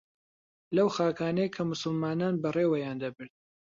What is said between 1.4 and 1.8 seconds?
کە